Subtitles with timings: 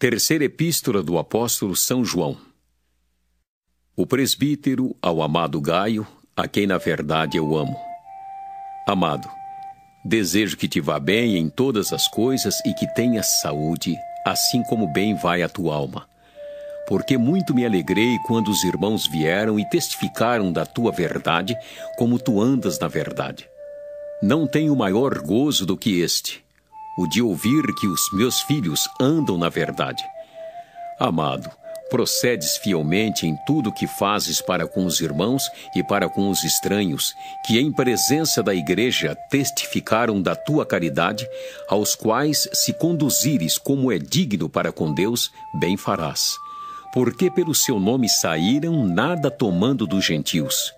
[0.00, 2.34] Terceira Epístola do Apóstolo São João.
[3.94, 7.76] O presbítero ao amado Gaio, a quem na verdade eu amo.
[8.88, 9.28] Amado,
[10.02, 13.94] desejo que te vá bem em todas as coisas e que tenhas saúde,
[14.24, 16.08] assim como bem vai a tua alma.
[16.88, 21.54] Porque muito me alegrei quando os irmãos vieram e testificaram da tua verdade,
[21.98, 23.46] como tu andas na verdade.
[24.22, 26.42] Não tenho maior gozo do que este
[26.96, 30.02] o de ouvir que os meus filhos andam na verdade.
[30.98, 31.50] Amado,
[31.90, 35.42] procedes fielmente em tudo que fazes para com os irmãos
[35.74, 37.12] e para com os estranhos,
[37.44, 41.28] que em presença da igreja testificaram da tua caridade,
[41.68, 46.36] aos quais se conduzires como é digno para com Deus, bem farás.
[46.92, 50.72] Porque pelo seu nome saíram, nada tomando dos gentios.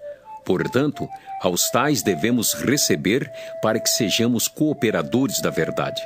[0.45, 1.09] Portanto,
[1.41, 3.30] aos tais devemos receber
[3.62, 6.01] para que sejamos cooperadores da verdade.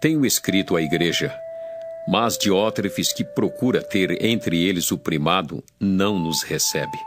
[0.00, 1.32] Tenho escrito à igreja,
[2.06, 6.98] mas Diótrefes, que procura ter entre eles o primado, não nos recebe.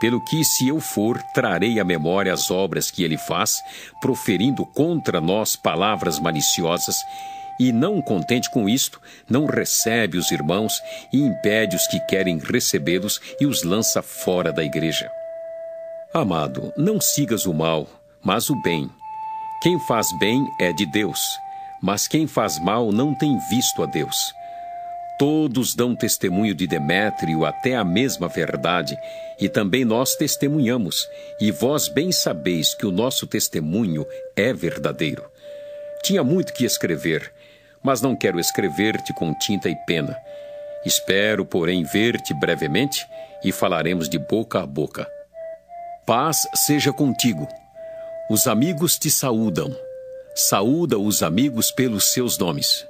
[0.00, 3.56] Pelo que, se eu for, trarei à memória as obras que ele faz,
[4.00, 6.96] proferindo contra nós palavras maliciosas,
[7.58, 10.80] e não contente com isto, não recebe os irmãos
[11.12, 15.10] e impede os que querem recebê-los e os lança fora da igreja.
[16.12, 17.86] Amado, não sigas o mal,
[18.24, 18.90] mas o bem.
[19.62, 21.20] Quem faz bem é de Deus,
[21.82, 24.32] mas quem faz mal não tem visto a Deus.
[25.18, 28.96] Todos dão testemunho de Demétrio até a mesma verdade,
[29.38, 31.06] e também nós testemunhamos,
[31.38, 35.30] e vós bem sabeis que o nosso testemunho é verdadeiro.
[36.02, 37.30] Tinha muito que escrever,
[37.82, 40.16] mas não quero escrever-te com tinta e pena.
[40.86, 43.06] Espero, porém, ver-te brevemente
[43.44, 45.17] e falaremos de boca a boca.
[46.08, 47.46] Paz seja contigo.
[48.30, 49.70] Os amigos te saúdam.
[50.34, 52.86] Saúda os amigos pelos seus nomes.